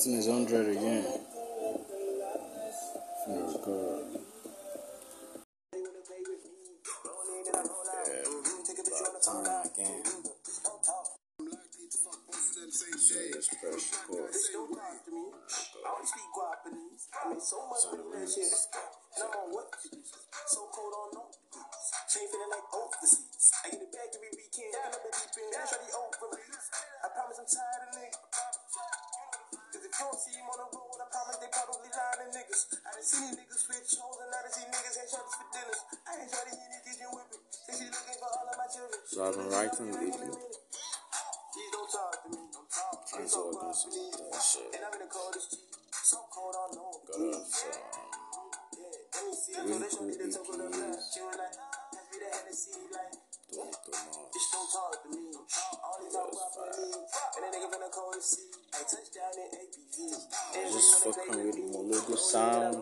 Hitting 0.00 0.16
his 0.16 0.28
100 0.28 0.68
again. 0.78 1.04
Oh, 1.04 1.84
Finna 3.20 3.44
record. 3.52 4.00
Yeah, 7.36 8.24
about 8.96 9.20
time 9.20 9.44
again. 9.68 10.00
Oh, 10.64 10.80
so 12.32 12.60
it's 12.64 13.48
fresh 13.60 13.86
record. 13.92 14.32
Sound 14.32 14.72
of 17.84 18.00
remix. 18.00 18.28
So 18.30 18.99
like. 39.20 39.68
Um, 39.78 39.92
don't 41.72 41.90
Tomorrow. 53.52 54.30
Bitch, 54.30 54.46
don't 54.52 54.70
talk 54.72 55.02
to 55.02 55.08
me. 55.10 55.34
All 55.84 55.96
these 56.00 56.12
talk 56.14 56.28
about 56.32 56.54
for 56.54 56.64
me. 56.70 56.88
And 57.36 57.42
then 57.44 57.50
nigga 57.52 57.68
finna 57.68 57.90
call 57.90 58.12
to 58.12 58.20
see. 58.22 58.48
I 58.72 58.74
touchdown 58.88 59.36
in 59.36 59.48
APV. 59.58 59.98
And 60.56 60.72
Just 60.72 60.90
fucking 61.04 61.36
with 61.44 61.56
the 61.56 61.62
Mologo 61.76 62.16
sound. 62.16 62.76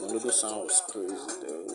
Mologo 0.00 0.30
sound 0.32 0.64
was 0.64 0.80
crazy, 0.88 1.14
dude. 1.44 1.65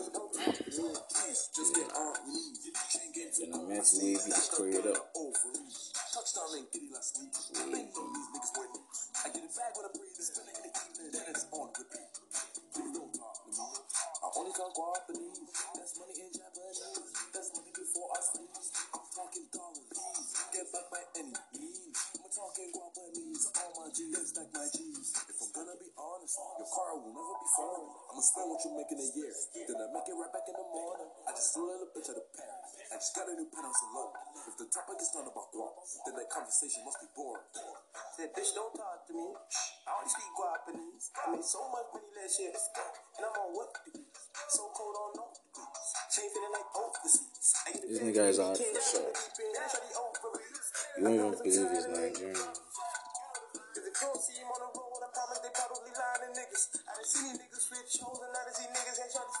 I 4.02 4.04
meant 4.04 4.18
to 4.18 4.26
maybe 4.26 4.34
just 4.34 4.50
up. 4.90 5.14
Touchdown 6.10 6.50
and 6.58 6.66
kitty 6.74 6.90
last 6.90 7.22
week. 7.22 7.30
Bang 7.54 7.70
on 7.70 8.10
these 8.10 8.28
niggas 8.34 8.50
when 8.58 8.66
I 9.14 9.26
get 9.30 9.46
it 9.46 9.54
talk 9.54 9.70
to. 11.74 11.82
I 14.22 14.26
only. 14.38 14.50
That's 15.78 15.94
money 15.98 16.14
in 16.18 16.30
Japanese. 16.34 16.82
That's 17.30 17.50
money 17.54 17.70
before 17.70 18.10
I 18.10 18.20
sneeze. 18.26 18.74
I'm 18.90 19.06
talking 19.14 19.46
dollars. 19.54 19.86
Any 21.14 21.30
talking. 22.34 22.74
All 22.74 23.70
my 23.78 23.86
G's. 23.94 24.34
My 24.34 24.66
G's. 24.74 25.14
If 25.30 25.38
I'm 25.52 25.68
gonna 25.68 25.76
be 25.76 25.92
honest, 26.00 26.40
your 26.56 26.64
car 26.64 26.96
will 26.96 27.12
never 27.12 27.36
be 27.36 27.48
foreign. 27.52 27.84
I'ma 27.84 28.24
spend 28.24 28.48
what 28.48 28.60
you 28.64 28.72
make 28.72 28.88
in 28.88 29.04
a 29.04 29.08
year. 29.12 29.32
Then 29.68 29.84
I 29.84 29.86
make 29.92 30.08
it 30.08 30.16
right 30.16 30.32
back 30.32 30.48
in 30.48 30.56
the 30.56 30.64
morning. 30.64 31.12
I 31.28 31.36
just 31.36 31.52
threw 31.52 31.68
a 31.68 31.76
little 31.76 31.92
bitch 31.92 32.08
at 32.08 32.16
a 32.16 32.24
pair. 32.32 32.56
I 32.88 32.96
just 32.96 33.12
got 33.12 33.28
a 33.28 33.36
new 33.36 33.44
penthouse 33.52 33.84
alone. 33.92 34.16
If 34.48 34.56
the 34.56 34.68
topic 34.72 34.96
is 34.96 35.12
not 35.12 35.28
about 35.28 35.52
guap, 35.52 35.76
then 36.08 36.16
that 36.16 36.32
conversation 36.32 36.88
must 36.88 37.04
be 37.04 37.08
boring. 37.12 37.44
Said, 38.16 38.32
bitch, 38.32 38.56
don't 38.56 38.72
talk 38.72 39.04
to 39.04 39.12
me. 39.12 39.28
I 39.84 39.92
only 39.92 40.08
speak 40.08 40.32
Guapanese. 40.32 41.12
I 41.20 41.36
made 41.36 41.44
so 41.44 41.68
much 41.68 41.84
money 41.92 42.08
last 42.16 42.40
year. 42.40 42.56
And 42.56 43.28
I'm 43.28 43.36
on 43.36 43.52
what 43.52 43.76
degrees? 43.76 44.08
So 44.48 44.72
cold 44.72 44.96
on 45.04 45.20
no 45.20 45.36
degrees. 45.36 45.88
Chain 46.16 46.32
feeling 46.32 46.52
like 46.56 46.68
overseas. 46.72 47.48
I 47.68 47.76
This 47.76 48.00
nigga 48.00 48.24
is 48.24 48.40
every 48.40 48.56
hard 48.56 48.56
weekend. 48.56 48.80
for 48.80 48.88
sure. 48.88 49.12
Deep 49.12 49.36
in, 49.36 49.52
that's 49.52 49.76
how 49.76 49.84
the 49.84 49.92
overreach. 50.00 50.64
You 50.96 51.04
won't 51.12 51.44
even 51.44 51.60
believe 51.60 51.76
he's 51.76 51.88
Nigerian. 51.92 52.71
These 57.12 57.36
niggas 57.36 57.60
switch 57.68 58.00
hoes 58.00 58.20
and 58.24 58.32
I 58.32 58.40
done 58.48 58.54
seen 58.56 58.72
niggas 58.72 58.98
had 59.04 59.12
shots 59.12 59.31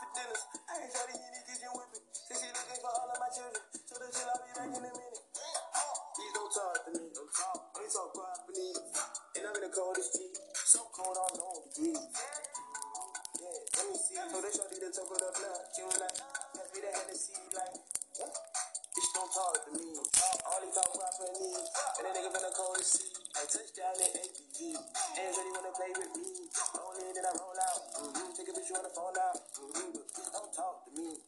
Ain't 24.12 25.36
really 25.36 25.52
wanna 25.56 25.72
play 25.72 25.88
with 25.96 26.12
me. 26.16 26.44
Roll 26.76 26.92
in 27.00 27.16
I 27.16 27.32
roll 27.40 27.56
out. 27.56 27.80
Mm-hmm. 27.96 28.32
Take 28.36 28.48
a 28.48 28.52
picture 28.52 28.76
on 28.76 28.82
the 28.84 28.92
phone 28.92 29.16
out. 29.16 29.40
Mm-hmm. 29.56 29.96
Don't 30.32 30.52
talk 30.52 30.84
to 30.84 30.90
me. 31.00 31.21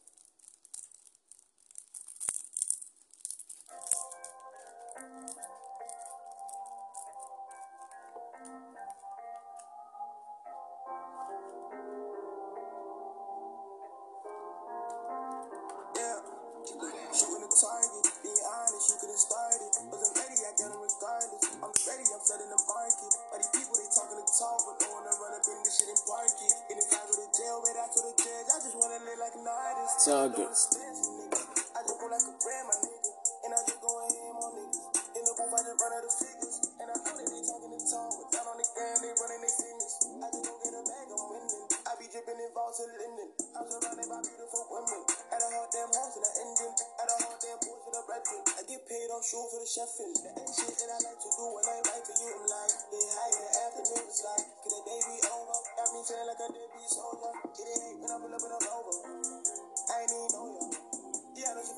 On 49.15 49.23
shoe 49.23 49.47
for 49.47 49.63
the 49.63 49.69
chefing. 49.69 50.11
The 50.11 50.27
ain't 50.27 50.51
shit 50.51 50.75
that 50.75 50.91
I 50.91 50.97
like 51.07 51.19
to 51.23 51.29
do 51.31 51.45
when 51.55 51.65
I 51.71 51.77
write 51.87 52.03
for 52.03 52.15
you. 52.19 52.35
I'm 52.35 52.43
like, 52.51 52.75
they 52.91 53.03
higher 53.15 53.47
after 53.63 53.83
niggas 53.95 54.19
like, 54.27 54.43
could 54.59 54.71
the 54.75 54.81
day 54.83 54.99
be 55.07 55.17
over? 55.23 55.55
Got 55.55 55.87
me 55.95 55.99
feeling 56.03 56.27
like 56.27 56.41
a 56.43 56.47
deadbeat 56.51 56.89
soldier. 56.91 57.31
Get 57.55 57.67
it 57.79 57.95
when 57.95 58.11
I 58.11 58.17
pull 58.19 58.35
up 58.35 58.43
in 58.43 58.51
a 58.51 58.59
rover. 58.59 59.44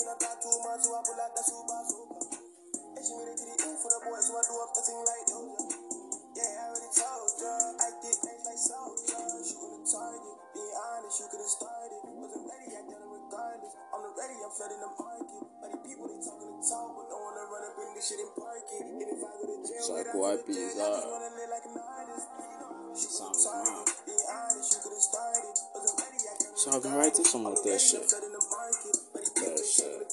I 0.07 0.15
know 0.15 0.15
she 0.15 0.23
been 0.23 0.23
up 0.23 0.23
that 0.23 0.39
too 0.39 0.55
much, 0.63 0.81
so 0.87 0.89
I 0.95 0.99
pull 1.03 1.19
out 1.19 1.31
that 1.35 1.43
super 1.43 1.81
super. 1.83 2.21
And 2.95 3.03
she 3.03 3.11
made 3.11 3.27
it 3.27 3.37
to 3.37 3.43
the 3.43 3.55
end 3.59 3.75
for 3.75 3.89
the 3.91 3.99
boys, 4.07 4.23
so 4.23 4.31
I 4.39 4.43
do 4.47 4.55
up 4.63 4.71
the 4.71 4.81
thing 4.87 5.01
like 5.03 5.25
Doja. 5.27 5.67
Yeah, 6.31 6.47
I 6.47 6.63
already 6.71 6.91
told 6.95 7.29
ya. 7.43 7.53
I 7.75 7.87
did 7.99 8.15
things 8.23 8.43
like 8.47 8.61
soldier. 8.61 9.25
Shooting 9.43 9.83
the 9.83 9.89
target. 9.91 10.35
Being 10.55 10.75
honest, 10.79 11.19
you 11.19 11.27
could've 11.27 11.51
started. 11.51 11.99
Wasn't 12.07 12.45
ready, 12.47 12.67
I 12.71 12.81
done 12.87 13.03
it 13.03 13.11
regardless. 13.11 13.73
I'm 13.91 14.01
the 14.05 14.11
ready, 14.15 14.35
I'm 14.39 14.53
flooding 14.55 14.79
the 14.79 14.91
market. 14.95 15.43
But 15.59 15.69
people, 15.83 16.05
they 16.07 16.19
talking 16.23 16.51
the 16.55 16.61
talk, 16.63 16.87
but 16.95 17.05
don't 17.11 17.23
wanna 17.27 17.43
run 17.51 17.63
up 17.67 17.75
in 17.83 17.89
this 17.97 18.05
shit 18.07 18.21
and 18.23 18.31
park 18.37 18.63
it. 18.63 18.83
And 18.87 19.01
if 19.03 19.19
I 19.19 19.31
go 19.33 19.43
to 19.43 19.57
jail, 19.59 19.83
So 19.83 19.91
wait, 19.91 20.07
I 20.07 20.13
Psycho 20.15 20.23
go 20.23 20.39
to 20.39 20.53
jail. 20.55 20.71
I 20.71 20.87
uh, 20.87 20.95
just 20.95 21.09
wanna 21.11 21.31
live 21.35 21.51
like 21.51 21.65
an 21.67 21.75
artist. 21.83 22.27
Sounds 22.95 23.43
the 23.43 23.49
target. 23.51 23.75
mad. 23.75 24.07
Being 24.07 24.25
honest, 24.31 24.69
you 24.71 24.79
could've 24.87 25.03
started. 25.03 25.55
Wasn't 25.75 25.99
ready, 25.99 26.19
I 26.21 26.33
done 26.37 26.53
it 26.53 26.57
So 26.57 26.67
I've 26.71 26.83
been 26.85 26.95
writing 26.95 27.25
some 27.27 27.43
of 27.45 27.57
that 27.59 27.81
shit. 27.81 28.07
I'm 29.37 29.45
That 29.45 29.65
shit. 29.65 30.09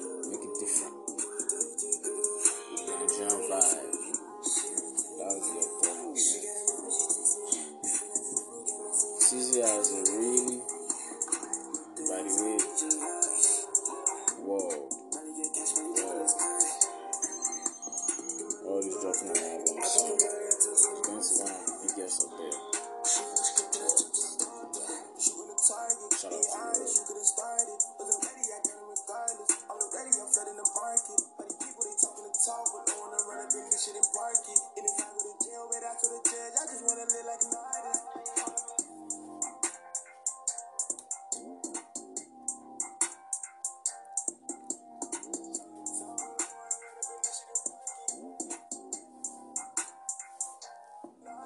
No. 51.03 51.42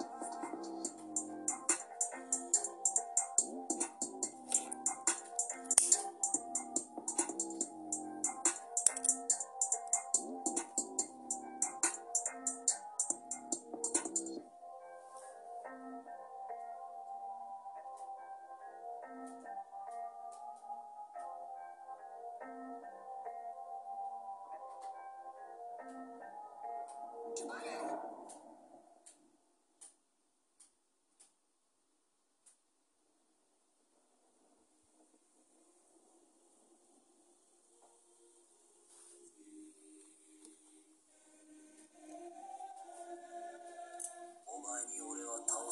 I 45.67 45.69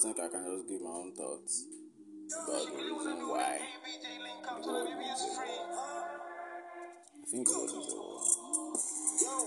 think 0.00 0.16
I 0.16 0.32
can 0.32 0.48
just 0.48 0.64
give 0.64 0.80
my 0.80 0.96
own 0.96 1.12
thoughts 1.12 1.68
about 2.24 2.64
the 2.64 2.72
reason 2.72 3.20
why. 3.28 3.60
that, 4.64 4.96
is. 4.96 5.28
I 5.28 5.36
think 7.28 7.44
it 7.44 7.52
wasn't 7.52 7.84
the 7.84 8.00
Yo, 9.20 9.44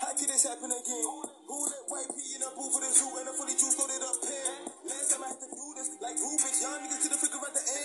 how 0.00 0.16
could 0.16 0.32
this 0.32 0.48
happen 0.48 0.72
again? 0.72 1.28
Who 1.44 1.56
let 1.68 1.84
white 1.92 2.08
pea 2.16 2.40
in 2.40 2.42
a 2.42 2.48
booth 2.56 2.72
for 2.72 2.80
the 2.80 2.88
zoo 2.88 3.20
and 3.20 3.28
a 3.28 3.36
fully 3.36 3.52
juice 3.52 3.76
loaded 3.76 4.00
up 4.00 4.16
pen? 4.24 4.64
Last 4.88 5.12
time 5.12 5.24
I 5.24 5.26
had 5.28 5.40
to 5.44 5.48
do 5.52 5.76
this, 5.76 5.92
like 6.00 6.16
Rubik's, 6.16 6.62
y'all 6.64 6.80
niggas 6.80 7.04
the 7.04 7.20
figure 7.20 7.44
at 7.44 7.52
the 7.52 7.60
end. 7.68 7.77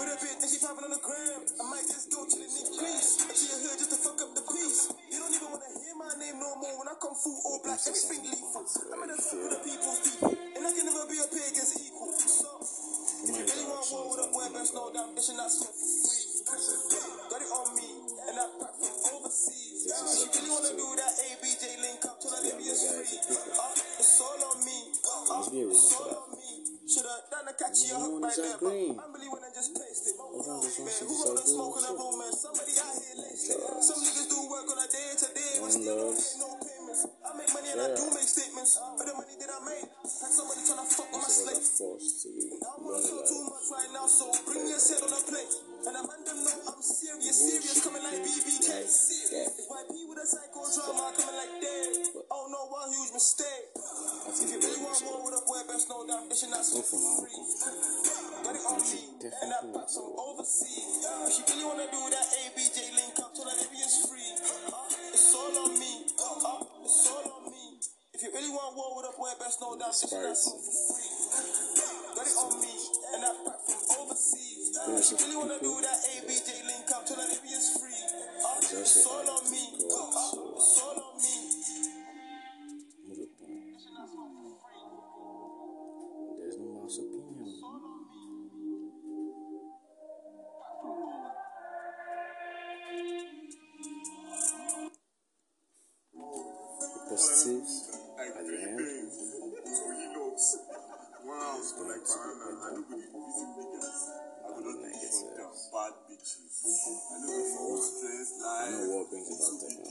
With 0.00 0.16
a 0.16 0.16
bitch 0.16 0.40
and 0.40 0.48
she 0.48 0.56
popping 0.64 0.84
on 0.88 0.92
the 0.96 1.02
gram. 1.04 1.44
I 1.60 1.64
might 1.68 1.84
just 1.84 2.08
go 2.08 2.24
to 2.24 2.32
the 2.32 2.48
Please. 2.48 3.20
Up 3.20 3.36
to 3.36 3.44
your 3.44 3.60
hood 3.60 3.76
just 3.76 3.92
to 3.92 3.98
fuck 4.00 4.16
up 4.24 4.32
the 4.32 4.44
peace. 4.48 4.88
You 5.12 5.20
don't 5.20 5.34
even 5.36 5.48
wanna 5.52 5.68
hear 5.76 5.96
my 6.00 6.12
name 6.16 6.40
no 6.40 6.56
more 6.56 6.74
when 6.80 6.88
I 6.88 6.96
come 6.96 7.12
full 7.12 7.36
all 7.44 7.60
black, 7.60 7.84
everything 7.84 8.24
lethal. 8.24 8.64
I'm 8.64 9.00
in 9.04 9.08
the 9.12 9.20
fuck 9.20 9.40
with 9.44 9.52
the 9.52 9.60
people's 9.60 10.00
people, 10.00 10.32
and 10.32 10.62
I 10.64 10.70
can 10.72 10.84
never 10.88 11.04
be 11.04 11.20
a 11.20 11.28
pig 11.28 11.52
against 11.52 11.76
equal. 11.84 12.16
So, 12.16 12.48
if 12.64 13.28
you 13.28 13.44
really 13.44 13.66
want 13.68 13.84
war 13.92 14.04
with 14.08 14.24
a 14.24 14.48
best 14.56 14.72
know 14.72 14.88
that 14.88 15.04
I'm 15.04 15.12
dishing 15.12 15.36
out 15.36 15.52
smoke 15.52 15.76
for 15.76 15.84
free. 15.84 17.20
Got 17.28 17.44
it 17.44 17.50
on 17.52 17.68
me, 17.76 17.88
and 18.24 18.36
I 18.40 18.44
pack 18.56 18.74
from 18.80 18.96
overseas. 19.20 19.84
If 19.84 20.16
you 20.16 20.28
really 20.32 20.48
wanna 20.48 20.72
do 20.80 20.88
that 20.96 21.12
ABJ 21.12 21.64
link 21.84 22.00
up, 22.08 22.16
tell 22.24 22.32
her 22.32 22.40
baby 22.40 22.72
it's 22.72 22.88
free. 22.88 23.20
Uh, 23.52 24.00
it's 24.00 24.16
all 24.24 24.40
on 24.48 24.58
me. 24.64 24.78
Uh, 25.04 25.28
a 25.28 25.36
reason 25.44 25.68
it's 25.68 25.92
all 25.92 26.08
on 26.08 26.28
me. 26.32 26.50
Shoulda 26.90 27.22
done 27.30 27.46
a 27.46 27.54
a 27.54 27.54
hook 27.54 28.18
Everyone 28.18 28.22
right 28.26 28.34
there, 28.34 28.58
but. 28.58 28.66
I 28.66 29.06
really 29.14 29.28
wanna 29.30 29.46
just 29.54 29.70
paste 29.78 29.78
it. 29.78 29.78
Everyone 29.78 29.78
just 29.78 29.79
wants 30.58 30.74
to 30.76 30.82
Who 30.82 31.14
roll 31.14 31.34
the 31.34 31.42
disagree 31.42 31.54
smoke 31.54 31.74
with 31.76 31.84
in 31.84 31.94
the 31.94 32.00
room, 32.00 32.14
man? 32.18 32.32
Somebody 32.34 32.74
out 32.80 32.94
here 32.98 33.16
laced. 33.20 33.54
Some 33.86 34.00
niggas 34.02 34.26
do 34.30 34.38
work 34.50 34.66
on 34.70 34.78
a 34.80 34.88
day 34.90 35.08
to 35.14 35.28
day, 35.30 35.52
but 35.54 35.62
One 35.62 35.70
still 35.70 35.96
don't 35.96 36.10
loves. 36.10 36.26
get 36.26 36.40
no 36.40 36.50
payments. 36.58 37.02
I 37.06 37.30
make 37.38 37.50
money 37.54 37.70
and 37.70 37.80
I 37.80 37.88
do 37.94 38.04
make 38.10 38.28
statements. 38.30 38.72
For 38.80 39.04
the 39.06 39.14
money 39.14 39.34
that 39.38 39.50
I 39.50 39.58
made, 39.62 39.86
like 39.86 40.34
somebody 40.34 40.60
tryna 40.66 40.86
fuck 40.90 41.08
with 41.12 41.22
my 41.22 41.30
slate. 41.30 41.60
us 41.60 41.70
are 41.70 41.78
forced 41.78 42.16
to 42.22 42.28
be 42.34 42.42
I 42.50 42.72
wanna 42.82 42.98
lonely 42.98 43.06
feel 43.06 43.22
too 43.30 43.42
much 43.46 43.66
right 43.70 43.90
now, 43.94 44.06
so 44.10 44.24
bring 44.46 44.64
your 44.66 44.80
head 44.82 45.00
on 45.06 45.12
a 45.14 45.20
plate. 45.22 45.54
And 45.80 45.96
a 45.96 46.02
man 46.04 46.20
them 46.28 46.38
know 46.44 46.56
I'm 46.68 46.82
serious, 46.84 47.36
serious, 47.40 47.78
coming 47.80 48.04
like 48.04 48.20
BBK. 48.20 48.68
YP 48.84 49.94
with 50.12 50.20
a 50.20 50.26
psychodrama, 50.28 51.06
coming 51.16 51.38
like 51.40 51.54
dead. 51.62 51.92
Oh 52.28 52.44
no, 52.52 52.60
one 52.68 52.90
huge 52.92 53.12
mistake. 53.16 53.72
If 54.28 54.36
you 54.44 54.58
it 54.58 54.60
really 54.60 54.80
want 54.84 55.00
war 55.08 55.24
with 55.24 55.40
a 55.40 55.42
boy, 55.46 55.62
best 55.72 55.88
know 55.88 56.04
that 56.04 56.20
I'm 56.20 56.28
Go 56.28 56.36
some 56.36 56.84
for 56.84 56.98
my 57.00 57.12
free. 57.24 58.09
And 59.20 59.52
I 59.52 59.60
Definitely 59.60 59.72
pack 59.76 59.88
from 59.92 60.08
so. 60.08 60.16
overseas. 60.16 61.04
If 61.04 61.36
you 61.36 61.44
really 61.52 61.64
wanna 61.68 61.88
do 61.92 62.00
that 62.08 62.24
ABJ 62.40 62.76
link 62.96 63.18
up, 63.20 63.36
baby 63.36 63.76
it's 63.84 64.08
free. 64.08 64.32
It's 64.32 65.34
all 65.36 65.52
on 65.60 65.76
me. 65.76 65.92
It's 66.08 66.24
all 66.24 67.28
on 67.28 67.52
me. 67.52 67.76
If 68.16 68.22
you 68.24 68.30
really 68.32 68.48
want 68.48 68.76
war 68.76 68.96
with 68.96 69.12
a 69.12 69.16
boy, 69.16 69.28
best 69.36 69.60
know 69.60 69.76
that 69.76 69.92
I'm 69.92 69.92
dishing 69.92 70.24
out 70.24 70.36
some 70.36 70.56
for 70.56 70.72
free. 70.72 71.12
Got 72.16 72.26
it 72.26 72.36
on 72.40 72.52
me, 72.64 72.74
and 73.12 73.20
I 73.24 73.30
pack 73.44 73.60
from 73.60 73.80
overseas. 74.00 74.72
If 74.88 75.04
you 75.12 75.16
really 75.20 75.36
wanna 75.36 75.60
do 75.60 75.72
that 75.84 75.98
ABJ 76.00 76.49
positives 97.10 97.90
at 98.18 98.46
the 98.46 98.54
end. 98.62 98.78
It's 98.78 99.80
going 99.82 99.98
to 99.98 100.10
be. 100.10 100.30
I 108.46 108.70
know 108.70 108.86
what 108.94 109.10
brings 109.10 109.26
about. 109.26 109.90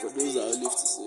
For 0.00 0.10
those 0.12 0.34
that 0.34 0.44
are 0.44 0.60
left 0.60 0.78
to 0.80 0.86
say, 0.86 1.04